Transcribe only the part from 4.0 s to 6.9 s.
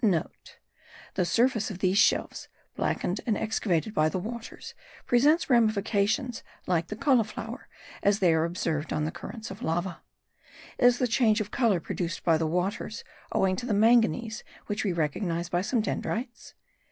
the waters, presents ramifications like